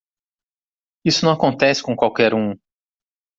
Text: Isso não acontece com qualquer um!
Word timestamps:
Isso 1.05 1.23
não 1.25 1.31
acontece 1.31 1.83
com 1.83 1.95
qualquer 1.95 2.33
um! 2.33 2.55